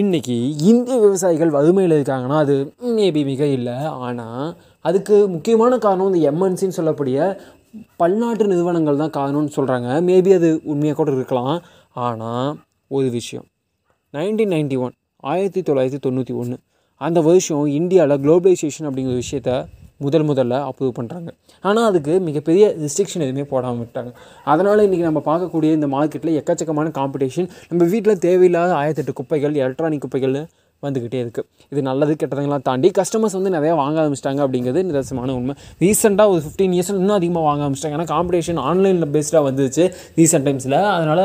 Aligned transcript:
இன்றைக்கி 0.00 0.34
இந்திய 0.70 0.94
விவசாயிகள் 1.00 1.50
வறுமையில் 1.54 1.94
இருக்காங்கன்னா 1.96 2.36
அது 2.44 2.54
மேபி 2.98 3.22
மிக 3.30 3.46
இல்லை. 3.56 3.74
ஆனால் 4.06 4.46
அதுக்கு 4.88 5.16
முக்கியமான 5.28 5.78
காரணம் 5.78 6.08
இந்த 6.10 6.20
எம்என்சின்னு 6.30 6.76
சொல்லக்கூடிய 6.76 7.18
பல்நாட்டு 8.02 8.44
நிறுவனங்கள் 8.52 9.00
தான் 9.02 9.12
காரணம்னு 9.18 9.52
சொல்கிறாங்க 9.56 9.88
மேபி 10.08 10.32
அது 10.38 10.50
உண்மையாக 10.72 10.98
கூட 11.00 11.12
இருக்கலாம். 11.18 11.60
ஆனால் 12.06 12.48
ஒரு 12.96 13.10
விஷயம். 13.18 13.46
நைன்டீன் 14.14 14.52
நைன்டி 14.54 14.78
ஒன் 14.84 14.94
ஆயிரத்தி 15.32 15.62
தொள்ளாயிரத்தி 15.68 16.00
தொண்ணூற்றி 16.06 16.36
ஒன்று 16.42 16.56
அந்த 17.00 17.20
வருஷம் 17.28 17.66
இந்தியாவில் 17.80 18.22
குளோபலைசேஷன் 18.24 18.88
அப்படிங்கிற 18.88 19.16
விஷயத்த 19.22 19.52
முதல் 20.06 20.26
முதல்ல 20.30 20.54
அப்ரூவ் 20.70 20.94
பண்ணுறாங்க 20.98 21.30
ஆனால் 21.68 21.86
அதுக்கு 21.90 22.14
மிகப்பெரிய 22.28 22.64
ரிஸ்ட்ரிக்ஷன் 22.84 23.24
எதுவுமே 23.26 23.44
போடாமல் 23.52 23.80
விட்டாங்க. 23.82 24.10
அதனால் 24.52 24.84
இன்றைக்கி 24.86 25.06
நம்ம 25.10 25.22
பார்க்கக்கூடிய 25.30 25.70
இந்த 25.78 25.88
மார்க்கெட்டில் 25.94 26.36
எக்கச்சக்கமான 26.40 26.92
காம்படிஷன் 26.98 27.48
நம்ம 27.70 27.88
வீட்டில் 27.94 28.20
தேவையில்லாத 28.26 28.74
ஆயிரத்தெட்டு 28.80 29.14
குப்பைகள் 29.20 29.56
எலக்ட்ரானிக் 29.64 30.04
குப்பைகள் 30.06 30.36
வந்துக்கிட்டே 30.82 31.18
இருக்குது 31.24 31.46
இது 31.72 31.80
நல்லது 31.88 32.12
கெட்டதுங்களாம் 32.20 32.64
தாண்டி 32.68 32.88
கஸ்டமர்ஸ் 32.98 33.36
வந்து 33.38 33.50
நிறையா 33.56 33.74
வாங்க 33.80 33.96
ஆரம்பிச்சிட்டாங்க 34.02 34.40
அப்படிங்கிறது 34.44 34.80
நிதர்சனமான 34.88 35.34
உண்மை. 35.40 35.54
ரீசெண்டாக 35.82 36.32
ஒரு 36.32 36.40
ஃபிஃப்டீன் 36.44 36.72
இயர்ஸ் 36.76 36.90
இன்னும் 37.00 37.18
அதிகமாக 37.18 37.44
வாங்க 37.48 37.62
ஆரம்பிச்சிட்டாங்க. 37.64 37.98
ஏன்னா 37.98 38.08
காம்படிஷன் 38.14 38.60
ஆன்லைனில் 38.70 39.10
பேஸ்டாக 39.16 39.42
வந்துச்சு 39.48 39.84
ரீசெண்ட் 40.20 40.46
டைம்ஸில் 40.48 40.78
அதனால் 40.96 41.22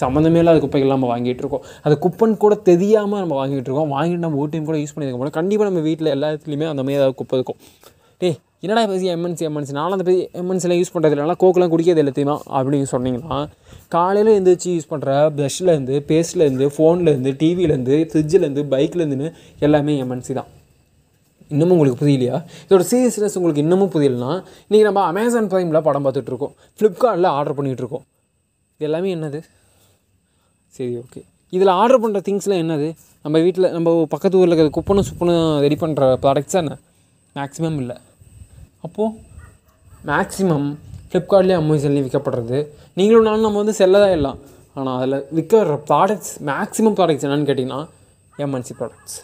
சம்மந்தமே 0.00 0.40
இல்லாத 0.42 0.58
குப்பைகள் 0.64 0.92
நம்ம 0.94 1.08
வாங்கிட்டு 1.12 1.42
இருக்கோம். 1.44 1.64
அது 1.86 1.94
குப்பன் 2.04 2.34
கூட 2.42 2.54
தெரியாமல் 2.70 3.22
நம்ம 3.22 3.34
வாங்கிட்டு 3.40 3.68
இருக்கோம். 3.70 3.90
வாங்கிட்டு 3.96 4.24
நம்ம 4.26 4.38
ஒரு 4.42 4.50
டைம் 4.52 4.68
கூட 4.68 4.76
யூஸ் 4.82 4.94
பண்ணியிருக்க 4.96 5.20
மாட்டோம். 5.20 5.38
கண்டிப்பாக 5.38 5.68
நம்ம 5.70 5.82
வீட்டில் 5.88 6.12
எல்லா 6.16 6.28
இடத்துலையுமே 6.32 6.68
அந்த 6.72 6.82
மாதிரி 6.84 6.98
ஏதாவது 7.00 7.16
குப்பை 7.20 7.36
இருக்கும். 7.38 7.58
டே 8.20 8.30
என்னடா 8.64 8.80
பேசி 8.90 9.06
எம்என்சி 9.12 9.44
எம்என்சி 9.48 9.74
நானும் 9.76 9.94
அந்த 9.96 10.04
பேசி 10.08 10.22
எம்என்சிலாம் 10.40 10.78
யூஸ் 10.80 10.92
பண்ணுறது 10.94 11.14
இல்லைனா 11.14 11.36
கோக்கெலாம் 11.42 11.70
குடிக்கிறது 11.74 12.02
எல்லாத்தையுமா 12.02 12.34
அப்படின்னு 12.56 12.88
சொன்னீங்கன்னா 12.94 13.36
காலையில் 13.94 14.30
எழுந்திரிச்சு 14.34 14.70
யூஸ் 14.76 14.90
பண்ணுற 14.90 15.12
ப்ரஷ்லேருந்து 15.38 15.94
பேஸ்ட்லேருந்து 16.10 16.66
ஃபோன்லேருந்து 16.74 17.30
டிவிலேருந்து 17.42 17.96
ஃப்ரிட்ஜிலேருந்து 18.10 18.64
பைக்லேருந்துன்னு 18.72 19.28
எல்லாமே 19.66 19.94
எம்என்சி 20.02 20.34
தான். 20.40 20.50
இன்னமும் 21.54 21.74
உங்களுக்கு 21.76 22.00
புரியலையா 22.02 22.36
இதோட 22.66 22.84
சீரியஸ்னஸ் 22.90 23.36
உங்களுக்கு 23.38 23.64
இன்னமும் 23.64 23.92
புரியலனா 23.94 24.32
இன்றைக்கி 24.66 24.84
நம்ம 24.88 25.06
அமேசான் 25.12 25.48
ப்ரைமில் 25.54 25.80
படம் 25.88 26.04
பார்த்துட்டு 26.06 26.30
இருக்கோம். 26.32 26.52
ஃப்ளிப்கார்ட்டில் 26.76 27.30
ஆர்டர் 27.38 27.56
பண்ணிகிட்டு 27.60 27.82
இருக்கோம். 27.84 28.04
இது 28.76 28.86
எல்லாமே 28.90 29.14
என்னது? 29.16 29.40
சரி 30.76 30.92
ஓகே 31.02 31.22
இதில் 31.56 31.72
ஆர்டர் 31.80 32.02
பண்ணுற 32.04 32.20
திங்ஸ்லாம் 32.28 32.62
என்னது? 32.66 32.90
நம்ம 33.24 33.36
வீட்டில் 33.46 33.70
நம்ம 33.78 33.96
பக்கத்து 34.14 34.38
ஊரில் 34.42 34.54
இருக்கிற 34.54 34.74
குப்பனும் 34.78 35.08
சுப்பனும் 35.10 35.48
ரெடி 35.64 35.78
பண்ணுற 35.82 36.12
ப்ராடக்ட்ஸ் 36.26 36.60
என்ன? 36.62 36.76
மேக்ஸிமம் 37.38 37.80
இல்லை. 37.82 37.96
அப்போது 38.86 39.16
மேக்ஸிமம் 40.10 40.68
ஃப்ளிப்கார்ட்லேயே 41.08 41.58
அமேசான்லேயும் 41.62 42.06
விற்கப்படுறது. 42.08 42.58
நீங்களும் 42.98 43.26
நானும் 43.28 43.46
நம்ம 43.46 43.58
வந்து 43.62 43.78
செல்ல 43.80 44.04
தான் 44.04 44.14
எல்லாம். 44.18 44.38
ஆனால் 44.78 44.94
அதில் 44.98 45.24
விற்கிற 45.36 45.80
ப்ராடக்ட்ஸ் 45.90 46.34
மேக்ஸிமம் 46.50 46.96
ப்ராடக்ட்ஸ் 46.98 47.26
என்னென்னு 47.26 47.50
கேட்டிங்கன்னா 47.50 47.80
எம்என்சி 48.44 48.74
ப்ராடக்ட்ஸ் 48.78 49.18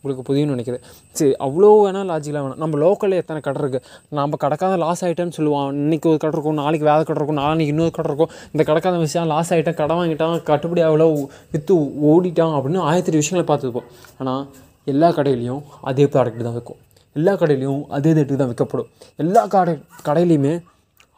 உங்களுக்கு 0.00 0.24
புதியன்னு 0.28 0.54
நினைக்கிறேன். 0.54 0.82
சரி 1.18 1.32
அவ்வளோ 1.44 1.70
வேணால் 1.84 2.08
லாஜிக்கலாக 2.10 2.42
வேணாம். 2.44 2.60
நம்ம 2.62 2.78
லோக்கலில் 2.82 3.20
எத்தனை 3.22 3.40
கடை 3.46 3.60
இருக்குது 3.62 3.86
நம்ம 4.18 4.38
கடக்காத 4.44 4.74
லாஸ் 4.84 5.02
ஆகிட்டேன்னு 5.06 5.36
சொல்லுவான் 5.38 5.80
இன்றைக்கி 5.84 6.06
ஒரு 6.12 6.20
கடை 6.24 6.34
இருக்கும் 6.36 6.58
நாளைக்கு 6.62 6.86
வேறு 6.90 7.08
கடை 7.08 7.18
இருக்கும் 7.20 7.40
நாளைக்கு 7.42 7.72
இன்னொரு 7.74 7.92
கடை 7.98 8.10
இருக்கும். 8.10 8.30
இந்த 8.54 8.62
கிடக்காத 8.68 8.96
விஷயம் 9.06 9.28
லாஸ் 9.34 9.50
ஆகிட்டேன் 9.54 9.78
கடை 9.80 9.96
வாங்கிட்டான் 10.00 10.36
கட்டுப்படி 10.50 10.84
அவ்வளோ 10.88 11.08
விற்று 11.54 11.76
ஓடிட்டான் 12.12 12.54
அப்படின்னு 12.58 12.84
ஆயிரத்தி 12.90 13.20
விஷயங்களை 13.22 13.46
பார்த்துருப்போம். 13.50 13.88
ஆனால் 14.22 14.44
எல்லா 14.92 15.10
கடையிலையும் 15.18 15.62
அதே 15.90 16.06
ப்ராடக்ட் 16.14 16.46
தான் 16.48 16.56
இருக்கும். 16.58 16.80
எல்லா 17.16 17.32
கடையிலையும் 17.40 17.82
அதே 17.96 18.10
ரேட்டுக்கு 18.16 18.40
தான் 18.42 18.50
விற்கப்படும். 18.52 18.88
எல்லா 19.22 19.42
கடை 19.54 19.74
கடையிலையுமே 20.08 20.54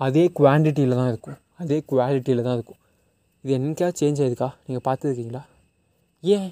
அதே 0.06 0.24
குவான்டிட்டியில் 0.38 0.98
தான் 1.00 1.10
இருக்கும். 1.12 1.38
அதே 1.62 1.78
குவாலிட்டியில் 1.91 2.47
தான் 2.47 2.56
இருக்கும். 2.58 2.78
இது 3.44 3.52
என்னைக்கா 3.58 3.88
சேஞ்ச் 4.00 4.20
ஆகிருக்கா 4.22 4.48
நீங்கள் 4.66 4.84
பார்த்துருக்கீங்களா? 4.88 5.42
ஏன்? 6.22 6.48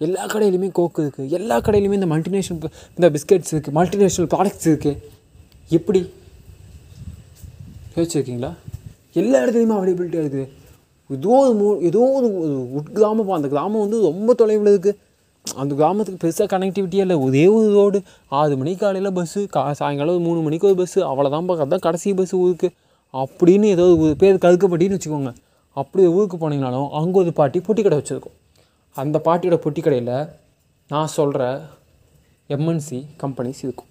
எல்லா 0.00 0.24
கடையிலையுமே 0.32 0.68
கோக்கு 0.78 1.02
இருக்குது 1.04 1.30
எல்லா 1.38 1.56
கடையிலையுமே 1.66 1.98
இந்த 2.00 2.08
மல்டிநேஷ்னல் 2.14 2.74
இந்த 2.96 3.08
பிஸ்கெட்ஸ் 3.14 3.52
இருக்குது 3.54 3.76
மல்டிநேஷ்னல் 3.78 4.30
ப்ராடக்ட்ஸ் 4.34 4.68
இருக்குது 4.70 4.96
எப்படி? 5.78 6.00
யோசிச்சிருக்கீங்களா? 7.96 8.52
எல்லா 9.20 9.36
இடத்துலையுமே 9.42 9.76
அவைலபிலிட்டியாக 9.78 10.24
இருக்குது. 10.26 10.46
ஏதோ 11.10 11.34
ஒரு 11.42 11.52
மூ 11.60 11.66
ஏதோ 11.88 12.00
ஒரு 12.16 12.28
ஒரு 12.44 12.56
உட் 12.78 12.90
கிராமம் 12.96 13.36
அந்த 13.36 13.48
கிராமம் 13.54 13.82
வந்து 13.84 13.98
ரொம்ப 14.08 14.34
தொலைவில் 14.40 14.72
இருக்குது 14.72 14.96
அந்த 15.54 15.74
கிராமத்துக்கு 15.74 16.20
பெருசாக 16.24 16.48
கனெக்டிவிட்டியே 16.54 17.04
இல்லை. 17.06 17.16
ஒரே 17.16 17.46
ஒரு 17.46 17.72
ரோடு 17.72 18.02
ஆறு 18.28 18.56
மணிக்கு 18.56 18.86
காலையில் 18.86 19.16
பஸ்ஸு 19.18 19.48
கா 19.48 19.72
சாயங்காலம் 19.72 20.14
ஒரு 20.14 20.24
மூணு 20.24 20.40
மணிக்கு 20.40 20.68
ஒரு 20.70 20.76
பஸ்ஸு 20.82 21.00
அவ்வளோதான் 21.10 21.64
அதான் 21.64 21.84
கடைசி 21.86 22.12
பஸ்ஸு 22.12 22.32
ஊருக்கு. 22.32 22.70
அப்படின்னு 23.12 23.64
ஏதோ 23.64 23.96
ஒரு 23.96 24.14
பேர் 24.18 24.42
கருக்கப்பட்டின்னு 24.44 24.98
வச்சுக்கோங்க. 24.98 25.34
அப்படி 25.72 26.06
ஊருக்கு 26.06 26.36
போனீங்கனாலும் 26.36 26.90
அங்கே 26.90 27.18
ஒரு 27.18 27.32
பாட்டி 27.32 27.58
பொட்டி 27.58 27.82
கடை 27.82 27.98
வச்சுருக்கோம். 27.98 28.36
அந்த 28.94 29.20
பாட்டியோட 29.24 29.56
பொட்டி 29.64 29.82
கடையில் 29.82 30.28
நான் 30.88 31.06
சொல்கிற 31.06 31.60
எம்என்சி 32.48 33.04
கம்பெனிஸ் 33.22 33.62
இருக்கும். 33.62 33.86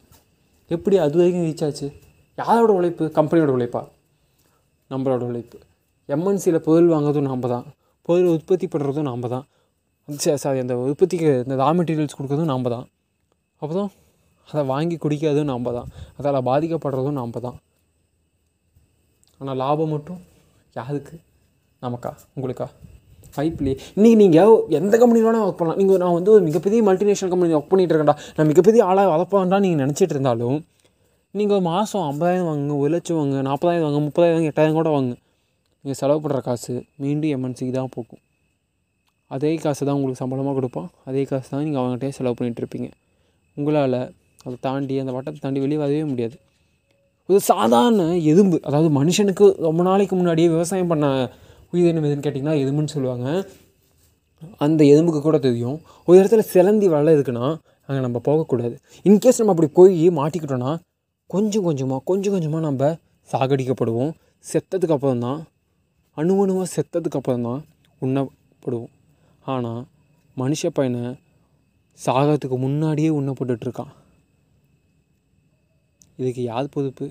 எப்படி 0.68 0.98
அது 0.98 1.18
வரைக்கும் 1.18 1.46
ரீச் 1.46 1.66
ஆச்சு? 1.66 1.92
யாரோட 2.36 2.72
உழைப்பு? 2.74 3.12
கம்பெனியோட 3.16 3.52
உழைப்பா? 3.58 3.84
நம்மளோட 4.90 5.20
உழைப்பு. 5.20 5.58
எம்என்சியில் 6.08 6.58
பொருள் 6.58 6.90
வாங்குறதும் 6.90 7.30
நாம் 7.30 7.40
தான் 7.40 7.66
பொருள் 8.02 8.26
உற்பத்தி 8.26 8.68
பண்ணுறதும் 8.68 9.08
நாம் 9.10 9.20
தான் 9.20 9.46
சரி 10.10 10.40
சாரி. 10.44 10.60
அந்த 10.64 10.76
உற்பத்திக்கு 10.84 11.30
இந்த 11.46 11.56
ரா 11.62 11.70
மெட்டீரியல்ஸ் 11.78 12.18
கொடுக்குறதும் 12.18 12.52
நாம் 12.52 12.68
தான். 12.76 12.86
அப்போ 13.62 13.74
தான் 13.80 13.90
அதை 14.48 14.62
வாங்கி 14.74 14.96
குடிக்காததும் 15.04 15.50
நாம் 15.52 15.66
தான். 15.78 15.90
அதால் 16.18 16.46
பாதிக்கப்படுறதும் 16.50 17.18
நாம் 17.20 17.34
தான். 17.48 17.58
ஆனால் 19.42 19.58
லாபம் 19.62 19.92
மட்டும் 19.96 20.20
யாருக்கு? 20.78 21.16
நமக்கா? 21.82 22.12
உங்களுக்கா? 22.36 22.68
வாய்ப்பில்லையே 23.38 23.78
இன்றைக்கி 23.98 24.18
நீங்கள் 24.22 24.54
எந்த 24.80 24.94
கம்பெனியில் 25.02 25.28
வேணால் 25.28 25.46
ஒர்க் 25.48 25.60
பண்ணலாம். 25.60 25.80
நீங்கள் 25.82 26.00
நான் 26.04 26.16
வந்து 26.18 26.32
ஒரு 26.36 26.44
மிகப்பெரிய 26.48 26.80
மல்டிநேஷனல் 26.90 27.32
கம்பெனி 27.34 27.58
ஒர்க் 27.58 27.72
பண்ணிகிட்டு 27.72 27.94
இருக்கேன்டா. 27.94 28.16
நான் 28.38 28.50
மிகப்பெரிய 28.52 28.82
ஆளாக 28.90 29.10
வளர்ப்பான்டா 29.14 29.60
நீங்கள் 29.66 29.82
நினச்சிட்டு 29.84 30.16
இருந்தாலும் 30.16 30.58
நீங்கள் 31.34 31.58
ஒரு 31.58 31.66
மாதம் 31.72 32.06
ஐம்பதாயிரம் 32.12 32.48
வாங்குங்க 32.50 32.78
ஒரு 32.84 32.92
லட்சம் 32.96 33.20
வாங்க 33.20 33.42
நாற்பதாயிரம் 33.50 33.88
வாங்க 33.88 34.00
முப்பதாயிரம் 34.08 34.38
வாங்க 34.38 34.52
எட்டாயிரம் 34.52 34.80
கூட 34.80 34.90
வாங்க 34.96 35.12
நீங்கள் 35.84 36.00
செலவு 36.02 36.22
பண்ணுற 36.24 36.40
காசு 36.48 36.76
மீண்டும் 37.04 37.34
எம்என்சிக்கு 37.36 37.76
தான் 37.80 37.94
போகும். 37.98 38.22
அதே 39.36 39.52
காசு 39.64 39.82
தான் 39.88 39.96
உங்களுக்கு 39.98 40.22
சம்பளமாக 40.24 40.56
கொடுப்பான் 40.58 40.90
அதே 41.10 41.24
காசு 41.30 41.48
தான் 41.54 41.64
நீங்கள் 41.66 41.82
அவங்ககிட்டயே 41.82 42.14
செலவு 42.18 42.36
பண்ணிகிட்ருப்பீங்க 42.40 42.90
உங்களால் 43.58 43.98
அதை 44.46 44.56
தாண்டி 44.66 44.96
அந்த 45.04 45.14
வட்டத்தை 45.16 45.40
தாண்டி 45.46 45.60
வெளியே 45.64 45.80
வரவே 45.84 46.04
முடியாது. 46.12 46.36
ஒரு 47.30 47.40
சாதாரண 47.52 48.02
எறும்பு 48.32 48.58
அதாவது 48.68 48.90
மனுஷனுக்கு 49.00 49.46
ரொம்ப 49.68 49.82
நாளைக்கு 49.88 50.16
முன்னாடியே 50.20 50.50
விவசாயம் 50.54 50.92
பண்ண 50.92 51.06
உயிரினம் 51.74 52.06
எதுன்னு 52.08 52.26
கேட்டிங்கன்னா 52.26 52.56
எதும்புன்னு 52.64 52.94
சொல்லுவாங்க. 52.96 53.28
அந்த 54.66 54.82
எறும்புக்கு 54.92 55.22
கூட 55.28 55.38
தெரியும். 55.48 55.78
ஒரு 56.08 56.16
இடத்துல 56.22 56.44
சிலந்தி 56.54 56.88
வலை 56.94 57.14
இருக்குன்னா 57.18 57.46
அங்கே 57.88 58.02
நம்ம 58.06 58.18
போகக்கூடாது. 58.28 58.76
இன்கேஸ் 59.10 59.40
நம்ம 59.42 59.54
அப்படி 59.56 59.70
போய் 59.80 60.06
மாட்டிக்கிட்டோன்னா 60.20 60.72
கொஞ்சம் 61.30 61.66
கொஞ்சமாக 61.68 62.02
கொஞ்சம் 62.10 62.34
கொஞ்சமாக 62.36 62.64
நம்ம 62.70 62.92
சாகடிக்கப்படுவோம். 63.30 64.12
செத்ததுக்கு 64.46 64.96
அப்புறம் 64.96 65.24
தான் 65.26 65.40
அணு 66.18 66.36
அணுவாக 66.44 66.68
செத்ததுக்கு 66.76 67.18
அப்புறம் 67.20 67.48
தான் 67.48 67.62
உண்ணப்படுவோம். 68.02 68.92
ஆனால் 69.48 69.82
மனுஷ 70.38 70.68
பையனை 70.68 71.04
சாகிறதுக்கு 72.06 72.58
முன்னாடியே 72.58 73.10
உண்ணப்பட்டுட்ருக்கான். 73.10 73.94
இதுக்கு 76.18 76.44
யார் 76.44 76.70
பொறுப்பு? 76.70 77.06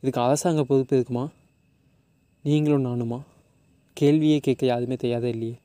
இதுக்கு 0.00 0.20
அரசாங்க 0.20 0.64
பொறுப்பு 0.64 0.96
இருக்குமா 0.96 1.24
நீங்களும் 2.42 2.84
நானுமா? 2.84 3.18
கேள்வியே 4.00 4.38
கேட்க 4.38 4.66
யாருமே 4.66 4.96
தெரியாதே 4.96 5.28
இல்லையே. 5.28 5.56